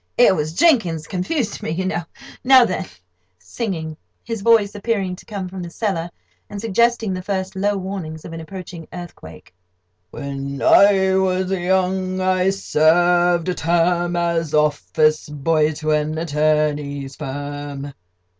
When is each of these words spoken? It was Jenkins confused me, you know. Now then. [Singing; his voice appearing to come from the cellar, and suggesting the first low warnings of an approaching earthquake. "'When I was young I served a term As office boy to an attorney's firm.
It 0.17 0.35
was 0.35 0.53
Jenkins 0.53 1.05
confused 1.05 1.61
me, 1.61 1.69
you 1.69 1.85
know. 1.85 2.01
Now 2.43 2.65
then. 2.65 2.87
[Singing; 3.37 3.95
his 4.23 4.41
voice 4.41 4.73
appearing 4.73 5.15
to 5.17 5.27
come 5.27 5.47
from 5.47 5.61
the 5.61 5.69
cellar, 5.69 6.09
and 6.49 6.59
suggesting 6.59 7.13
the 7.13 7.21
first 7.21 7.55
low 7.55 7.77
warnings 7.77 8.25
of 8.25 8.33
an 8.33 8.39
approaching 8.39 8.87
earthquake. 8.91 9.53
"'When 10.09 10.59
I 10.59 11.15
was 11.19 11.51
young 11.51 12.19
I 12.19 12.49
served 12.49 13.47
a 13.47 13.53
term 13.53 14.15
As 14.15 14.55
office 14.55 15.29
boy 15.29 15.73
to 15.73 15.91
an 15.91 16.17
attorney's 16.17 17.15
firm. 17.15 17.93